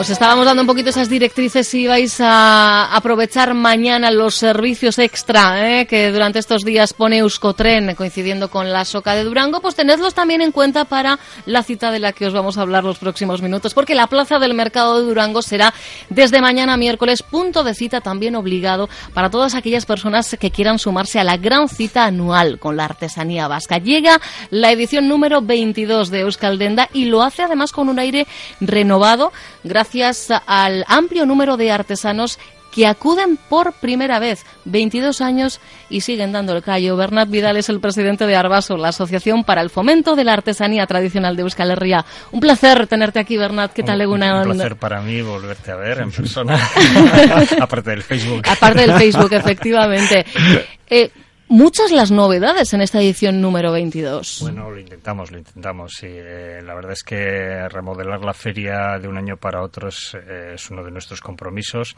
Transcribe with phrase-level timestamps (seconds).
[0.00, 5.60] Os estábamos dando un poquito esas directrices si vais a aprovechar mañana los servicios extra
[5.60, 5.86] ¿eh?
[5.86, 10.40] que durante estos días pone Euskotren coincidiendo con la Soca de Durango, pues tenedlos también
[10.40, 13.74] en cuenta para la cita de la que os vamos a hablar los próximos minutos,
[13.74, 15.74] porque la plaza del mercado de Durango será
[16.08, 21.18] desde mañana miércoles punto de cita también obligado para todas aquellas personas que quieran sumarse
[21.18, 23.76] a la gran cita anual con la artesanía vasca.
[23.76, 28.26] Llega la edición número 22 de Euskaldenda y lo hace además con un aire
[28.62, 29.30] renovado
[29.62, 32.38] gracias gracias al amplio número de artesanos
[32.70, 36.96] que acuden por primera vez, 22 años, y siguen dando el callo.
[36.96, 40.86] Bernat Vidal es el presidente de Arbaso, la Asociación para el Fomento de la Artesanía
[40.86, 42.04] Tradicional de Euskal Herria.
[42.30, 43.72] Un placer tenerte aquí, Bernat.
[43.72, 46.56] ¿Qué tal, Un, un placer para mí volverte a ver en persona,
[47.60, 48.42] aparte del Facebook.
[48.48, 50.24] Aparte del Facebook, efectivamente.
[50.88, 51.10] Eh,
[51.50, 54.38] muchas las novedades en esta edición número 22.
[54.40, 55.92] Bueno, lo intentamos, lo intentamos.
[55.98, 56.06] Sí.
[56.08, 60.52] Eh, la verdad es que remodelar la feria de un año para otro es, eh,
[60.54, 61.96] es, uno de nuestros compromisos.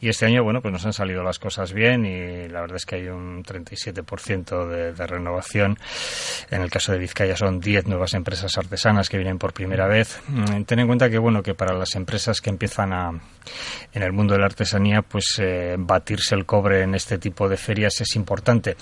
[0.00, 2.86] Y este año, bueno, pues nos han salido las cosas bien y la verdad es
[2.86, 5.78] que hay un 37% de, de renovación.
[6.50, 10.20] En el caso de Vizcaya son 10 nuevas empresas artesanas que vienen por primera vez.
[10.28, 13.10] Mm, ten en cuenta que, bueno, que para las empresas que empiezan a,
[13.92, 17.56] en el mundo de la artesanía, pues eh, batirse el cobre en este tipo de
[17.56, 18.76] ferias es importante.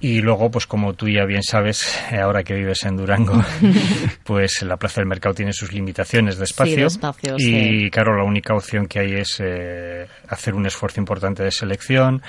[0.00, 3.42] Y luego, pues como tú ya bien sabes, eh, ahora que vives en Durango,
[4.24, 6.74] pues la Plaza del Mercado tiene sus limitaciones de espacio.
[6.74, 7.90] Sí, de espacio y sí.
[7.90, 12.22] claro, la única opción que hay es eh, hacer un esfuerzo importante de selección.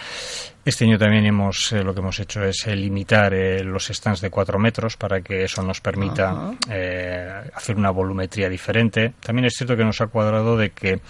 [0.66, 4.20] Este año también hemos, eh, lo que hemos hecho es eh, limitar eh, los stands
[4.20, 6.54] de 4 metros para que eso nos permita
[7.54, 9.14] hacer una volumetría diferente.
[9.20, 11.02] También es cierto que nos ha cuadrado de que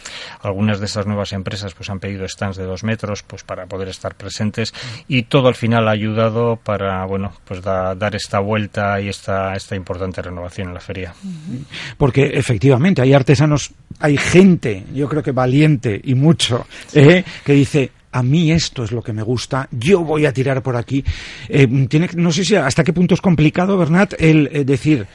[0.42, 3.88] algunas de esas nuevas empresas pues han pedido stands de 2 metros pues para poder
[3.88, 4.74] estar presentes
[5.08, 9.54] y todo al final ha ayudado para bueno pues da, dar esta vuelta y esta,
[9.56, 11.14] esta importante renovación en la feria.
[11.98, 17.92] Porque efectivamente hay artesanos, hay gente, yo creo que valiente y mucho, eh, que dice
[18.12, 21.04] a mí esto es lo que me gusta, yo voy a tirar por aquí.
[21.50, 25.06] Eh, tiene, no sé si hasta qué punto es complicado, Bernat, el eh, decir,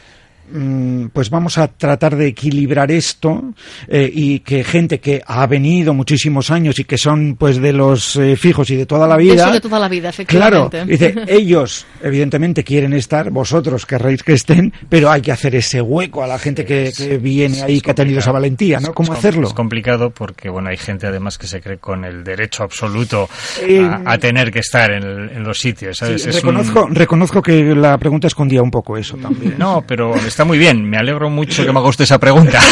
[1.12, 3.53] pues vamos a tratar de equilibrar esto
[3.88, 8.16] eh, y que gente que ha venido muchísimos años y que son pues de los
[8.16, 9.44] eh, fijos y de toda la vida.
[9.44, 10.71] Eso de toda la vida, efectivamente.
[10.71, 15.81] Claro, dice, ellos evidentemente quieren estar, vosotros querréis que estén, pero hay que hacer ese
[15.81, 18.93] hueco a la gente que, que viene ahí, que ha tenido esa valentía, ¿no?
[18.93, 19.47] ¿Cómo es, hacerlo?
[19.47, 23.28] Es complicado porque, bueno, hay gente además que se cree con el derecho absoluto
[23.62, 26.22] eh, a, a, tener que estar en, el, en los sitios, ¿sabes?
[26.22, 26.94] Sí, reconozco, un...
[26.94, 29.55] reconozco que la pregunta escondía un poco eso también.
[29.59, 30.89] No, pero está muy bien.
[30.89, 32.62] Me alegro mucho que me haga usted esa pregunta.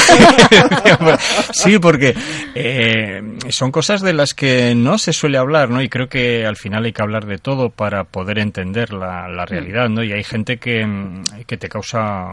[1.53, 2.15] sí, porque
[2.55, 3.21] eh,
[3.51, 5.83] son cosas de las que no se suele hablar, ¿no?
[5.83, 9.45] Y creo que al final hay que hablar de todo para poder entender la, la
[9.45, 10.03] realidad, ¿no?
[10.03, 10.83] Y hay gente que,
[11.47, 12.29] que, te causa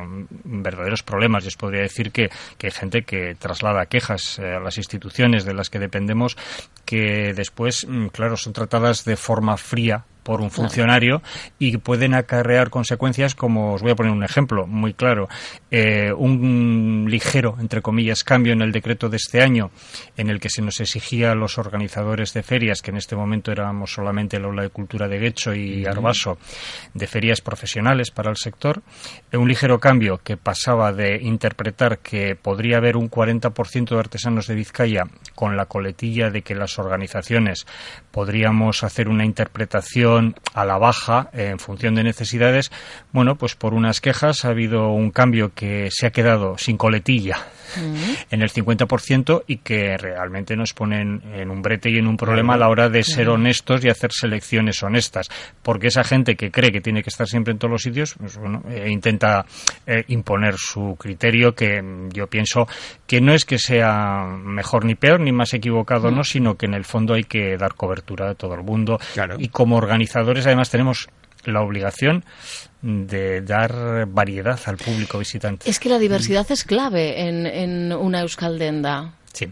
[0.45, 1.43] verdaderos problemas.
[1.43, 5.53] Yo os podría decir que, que hay gente que traslada quejas a las instituciones de
[5.53, 6.37] las que dependemos
[6.85, 11.21] que después, claro, son tratadas de forma fría por un funcionario
[11.59, 15.29] y pueden acarrear consecuencias como os voy a poner un ejemplo muy claro
[15.69, 19.69] eh, un ligero entre comillas cambio en el decreto de este año
[20.17, 23.51] en el que se nos exigía a los organizadores de ferias que en este momento
[23.51, 26.39] éramos solamente el aula de cultura de Guecho y Arbaso
[26.95, 28.81] de ferias profesionales para el sector
[29.31, 34.47] eh, un ligero cambio que pasaba de interpretar que podría haber un 40% de artesanos
[34.47, 35.03] de Vizcaya
[35.35, 37.67] con la coletilla de que las organizaciones
[38.09, 40.14] podríamos hacer una interpretación
[40.53, 42.71] a la baja en función de necesidades,
[43.11, 47.37] bueno, pues por unas quejas ha habido un cambio que se ha quedado sin coletilla
[47.77, 48.13] mm.
[48.31, 52.55] en el 50% y que realmente nos ponen en un brete y en un problema
[52.55, 55.29] a la hora de ser honestos y hacer selecciones honestas,
[55.61, 58.37] porque esa gente que cree que tiene que estar siempre en todos los sitios, pues
[58.37, 59.45] bueno, eh, intenta
[59.85, 61.83] eh, imponer su criterio que
[62.13, 62.67] yo pienso
[63.07, 66.15] que no es que sea mejor ni peor ni más equivocado, mm.
[66.15, 69.35] no, sino que en el fondo hay que dar cobertura a todo el mundo claro.
[69.39, 71.09] y como organizadores organizadores además tenemos
[71.45, 72.25] la obligación
[72.81, 75.69] de dar variedad al público visitante.
[75.69, 79.13] Es que la diversidad es clave en, en una Euskaldenda.
[79.33, 79.49] Sí.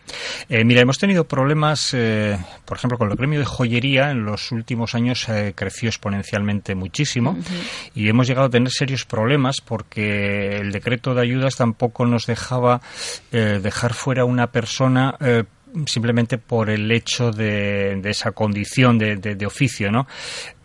[0.47, 4.53] Eh, mira, hemos tenido problemas, eh, por ejemplo, con el gremio de joyería en los
[4.53, 7.37] últimos años eh, creció exponencialmente muchísimo
[7.93, 12.81] y hemos llegado a tener serios problemas porque el decreto de ayudas tampoco nos dejaba
[13.31, 15.17] dejar fuera una persona
[15.85, 20.07] simplemente por el hecho de, esa condición de, oficio, ¿no?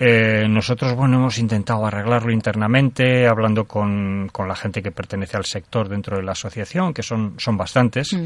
[0.01, 5.89] Eh, nosotros, bueno, hemos intentado arreglarlo internamente, hablando con, la gente que pertenece al sector
[5.89, 8.17] dentro de la asociación, que son, son bastantes,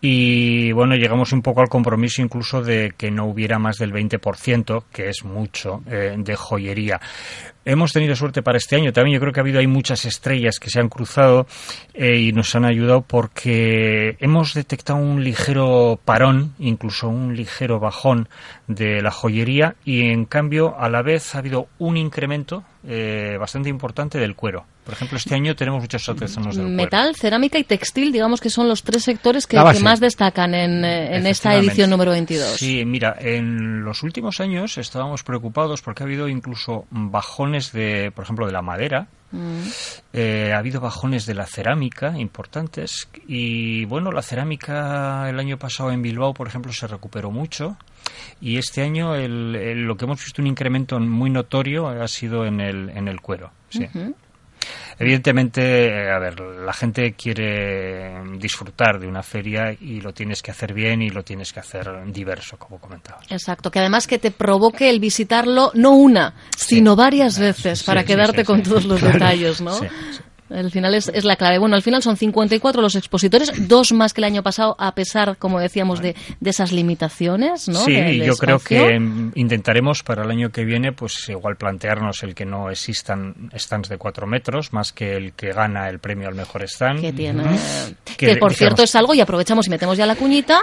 [0.00, 4.84] y bueno, llegamos un poco al compromiso incluso de que no hubiera más del 20%,
[4.92, 7.00] que es mucho, eh, de joyería.
[7.64, 8.92] Hemos tenido suerte para este año.
[8.92, 11.48] También yo creo que ha habido hay muchas estrellas que se han cruzado
[11.94, 18.28] eh, y nos han ayudado porque hemos detectado un ligero parón, incluso un ligero bajón
[18.68, 23.68] de la joyería y en cambio a la vez ha habido un incremento eh, bastante
[23.68, 24.64] importante del cuero.
[24.86, 28.68] Por ejemplo, este año tenemos muchos artesanos del Metal, cerámica y textil, digamos que son
[28.68, 32.52] los tres sectores que, más destacan en, eh, en esta edición número 22.
[32.52, 38.22] Sí, mira, en los últimos años estábamos preocupados porque ha habido incluso bajones de, por
[38.22, 39.60] ejemplo, de la madera, mm.
[40.12, 45.90] eh, ha habido bajones de la cerámica importantes y bueno, la cerámica el año pasado
[45.90, 47.76] en Bilbao, por ejemplo, se recuperó mucho
[48.40, 52.90] y este año lo que hemos visto un incremento muy notorio ha sido en el,
[52.90, 53.50] en el cuero.
[53.68, 53.88] Sí.
[54.98, 60.50] Evidentemente, eh, a ver, la gente quiere disfrutar de una feria y lo tienes que
[60.50, 63.20] hacer bien y lo tienes que hacer diverso, como comentaba.
[63.28, 68.44] Exacto, que además que te provoque el visitarlo no una, sino varias veces para quedarte
[68.44, 69.78] con todos los detalles, ¿no?
[70.50, 71.58] Al final es, es, la clave.
[71.58, 75.36] Bueno, al final son 54 los expositores, dos más que el año pasado, a pesar,
[75.38, 77.80] como decíamos, de, de esas limitaciones, ¿no?
[77.80, 79.00] Sí, yo creo que
[79.34, 83.98] intentaremos para el año que viene, pues igual plantearnos el que no existan stands de
[83.98, 87.00] cuatro metros, más que el que gana el premio al mejor stand.
[87.00, 87.42] Que tiene.
[88.16, 90.60] que, por cierto es algo, y aprovechamos y metemos ya la cuñita,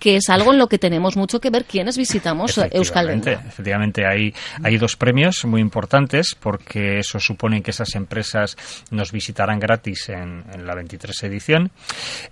[0.00, 4.34] que es algo en lo que tenemos mucho que ver quienes visitamos Euskal Efectivamente, hay,
[4.62, 8.56] hay dos premios muy importantes, porque eso supone que esas empresas
[8.90, 11.70] nos visitarán gratis en, la 23 edición,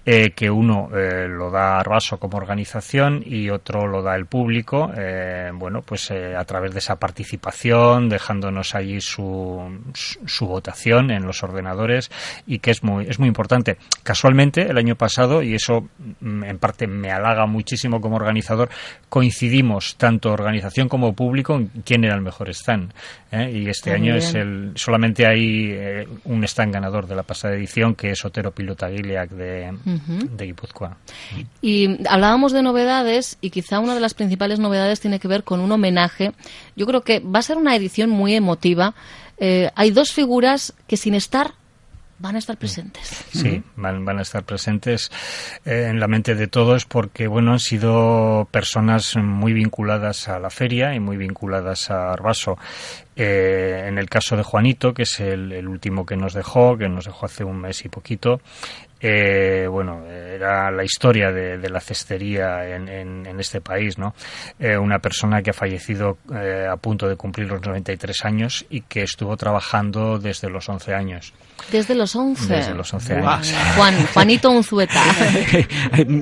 [0.04, 4.90] eh, que uno eh, lo da Arbaso como organización y otro lo da el público,
[4.96, 11.42] eh, bueno, pues a través de esa participación, dejándonos allí su, su, votación en los
[11.42, 12.10] ordenadores
[12.46, 13.76] y que es muy, es muy importante.
[14.02, 15.88] Casualmente, el año pasado, y eso
[16.20, 18.70] mm, en parte me halaga muchísimo como organizador,
[19.08, 22.92] coincidimos tanto organización como público en quién era el mejor stand.
[23.32, 28.10] Y este año es el, solamente hay un stand ganador de la pasada edición, que
[28.10, 30.96] es Otero Pilotaguiliac de, de Guipúzcoa.
[31.62, 35.60] Y hablábamos de novedades y quizá una de las principales novedades tiene que ver con
[35.60, 36.32] un homenaje.
[36.74, 38.94] Yo creo que va a ser una edición muy emotiva.
[39.38, 41.52] Eh, hay dos figuras que sin estar
[42.20, 43.24] van a estar presentes.
[43.32, 45.10] Sí, van, van a estar presentes
[45.64, 50.50] eh, en la mente de todos porque, bueno, han sido personas muy vinculadas a la
[50.50, 52.58] feria y muy vinculadas a Arbaso.
[53.16, 57.06] Eh, en el caso de Juanito, que es el, último que nos dejó, que nos
[57.06, 58.40] dejó hace un mes y poquito,
[59.00, 64.14] eh, bueno, era la historia de, la cestería en, en, este país, ¿no?
[64.58, 68.82] Eh, una persona que ha fallecido eh, a punto de cumplir los 93 años y
[68.82, 71.32] que estuvo trabajando desde los 11 años.
[71.72, 72.54] Desde los 11.
[72.54, 73.54] Desde los 11 años.
[73.76, 75.02] Juan, Juanito Unzueta.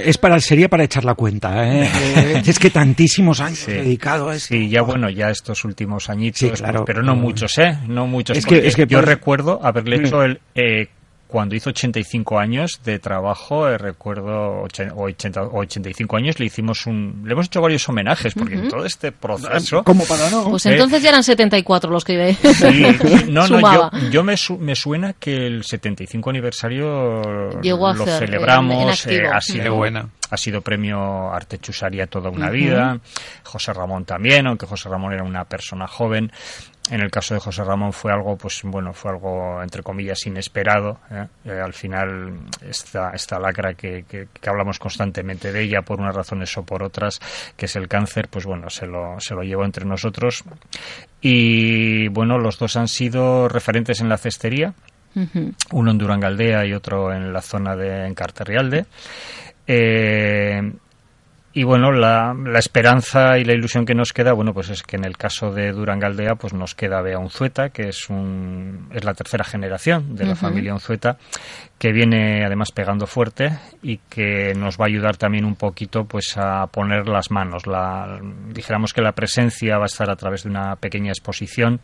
[0.01, 2.43] es para, sería para echar la cuenta, ¿eh?
[2.47, 4.55] es que tantísimos años dedicado a esto.
[4.55, 7.77] Sí, ya bueno, ya estos últimos añitos, pero no muchos, ¿eh?
[7.89, 8.37] No muchos.
[8.37, 10.41] Es que, es que yo recuerdo haberle hecho el
[11.29, 17.33] cuando hizo 85 años de trabajo, eh, recuerdo, 80, 85 años, le hicimos un, le
[17.33, 19.85] hemos hecho varios homenajes, porque en todo este proceso...
[19.85, 20.49] ¿Cómo para no?
[20.49, 22.87] Pues entonces ya eran 74 los que sí,
[23.29, 27.23] no, no, yo, yo me, me, suena que el 75 aniversario
[27.63, 33.01] lo celebramos, eh, ha sido buena ha sido premio Artechusaria toda una vida,
[33.45, 36.31] José Ramón también, aunque José Ramón era una persona joven.
[36.91, 40.99] En el caso de José Ramón fue algo, pues bueno, fue algo entre comillas inesperado.
[41.11, 41.27] ¿eh?
[41.45, 46.57] Eh, al final esta, esta lacra que, que, hablamos constantemente de ella por unas razones
[46.57, 47.21] o por otras,
[47.57, 50.45] que es el cáncer, pues bueno, se lo, se lo llevó entre nosotros.
[51.21, 54.73] Y bueno, los dos han sido referentes en la cestería.
[55.73, 58.87] Uno en Durangaldea y otro en la zona de Encarterrialde.
[59.71, 60.63] Eh,
[61.53, 64.97] y bueno, la, la, esperanza y la ilusión que nos queda, bueno, pues es que
[64.97, 69.15] en el caso de Durangaldea, pues nos queda Bea Unzueta, que es un, es la
[69.15, 71.17] tercera generación de la familia Unzueta,
[71.79, 76.37] que viene además pegando fuerte y que nos va a ayudar también un poquito pues
[76.37, 77.67] a poner las manos.
[77.67, 78.21] La,
[78.53, 81.81] dijéramos que la presencia va a estar a través de una pequeña exposición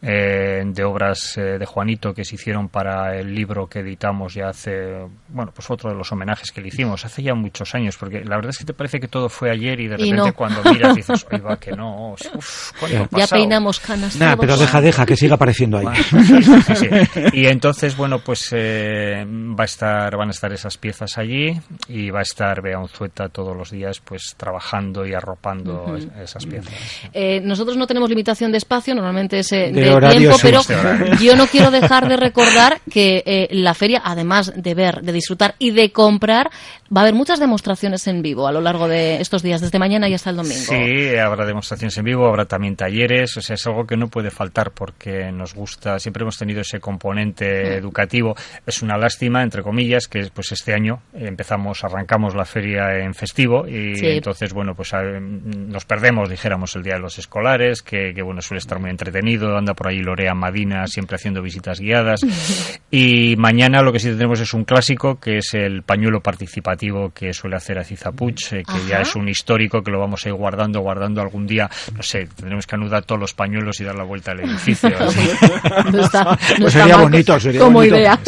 [0.00, 4.48] eh, de obras eh, de Juanito que se hicieron para el libro que editamos ya
[4.48, 8.24] hace, bueno, pues otro de los homenajes que le hicimos hace ya muchos años, porque
[8.24, 10.96] la verdad es que te parece que todo fue ayer y de repente cuando miras
[10.96, 12.72] dices, oiga, que no, uf,
[13.10, 14.16] ya peinamos canas.
[14.16, 15.86] Nada, pero deja, deja, que siga apareciendo ahí.
[16.02, 16.88] sí, sí,
[17.32, 21.52] y entonces, bueno, pues eh, va a estar, van a estar esas piezas allí
[21.88, 26.72] y va a estar Bea Unzueta todos los días pues trabajando y arropando esas piezas.
[27.42, 30.60] nosotros no tenemos limitación de espacio, normalmente es tiempo, pero
[31.20, 35.54] yo no quiero dejar de recordar que eh, la feria, además de ver, de disfrutar
[35.58, 36.50] y de comprar,
[36.94, 40.08] va a haber muchas demostraciones en vivo a lo largo de estos días, desde mañana
[40.08, 40.54] y hasta el domingo.
[40.54, 44.30] Sí, habrá demostraciones en vivo, habrá también talleres, o sea, es algo que no puede
[44.30, 47.72] faltar porque nos gusta, siempre hemos tenido ese componente mm.
[47.78, 48.36] educativo.
[48.66, 53.66] Es una lástima, entre comillas, que pues este año empezamos, arrancamos la feria en festivo
[53.66, 58.42] y entonces, bueno, pues nos perdemos, dijéramos, el Día de los Escolares, que, que bueno,
[58.42, 62.20] suele estar muy entretenido, anda por ahí Lorea Madina siempre haciendo visitas guiadas.
[62.90, 67.32] y mañana lo que sí tenemos es un clásico, que es el pañuelo participativo que
[67.32, 70.80] suele hacer Azizapuch, eh, que ya es un histórico que lo vamos a ir guardando,
[70.80, 71.68] guardando algún día.
[71.94, 74.90] No sé, tendremos que anudar todos los pañuelos y dar la vuelta al edificio.
[76.58, 78.18] Pues sería bonito, sería como idea.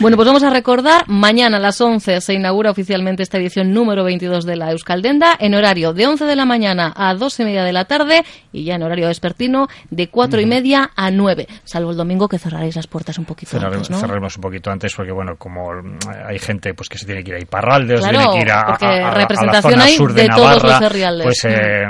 [0.00, 4.04] Bueno, pues vamos a recordar, mañana a las 11 se inaugura oficialmente esta edición número
[4.04, 7.64] 22 de la Euskaldenda, en horario de 11 de la mañana a 2 y media
[7.64, 11.90] de la tarde y ya en horario despertino de 4 y media a 9, salvo
[11.90, 13.98] el domingo que cerraréis las puertas un poquito antes, ¿no?
[13.98, 15.70] Cerraremos un poquito antes porque, bueno, como
[16.26, 18.50] hay gente pues que se tiene que ir a Iparralde, o se tiene que ir
[18.50, 20.80] a, a, representación la zona sur de, Navarra,
[21.22, 21.84] pues, eh,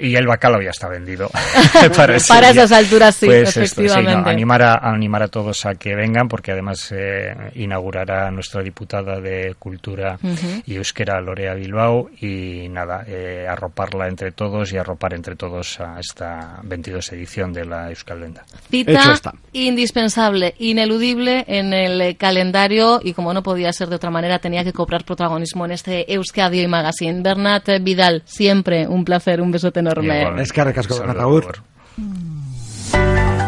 [0.00, 1.30] y el bacalao ya está vendido.
[1.96, 4.30] para, para esas alturas sí, pues efectivamente.
[4.30, 9.54] animar, a, animar a todos a que vengan porque además eh, inaugurará nuestra diputada de
[9.58, 10.18] Cultura
[10.66, 15.98] y Euskera, Lorea Bilbao, y nada, eh, arroparla entre todos y arropar entre todos a
[15.98, 18.44] esta 22 edición de la Euskaldenda.
[18.70, 24.64] Cita indispensable, ineludible en el calendario y como no podía ser de otra manera tenía
[24.64, 27.22] que cobrar protagonismo en este Euskadio y Magazine.
[27.22, 30.42] Bernat Vidal, siempre un placer, un besote enorme.
[30.42, 30.94] Es que recasco,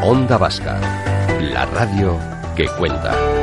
[0.04, 0.80] Onda Vasca,
[1.40, 2.18] la radio
[2.56, 3.41] que cuenta.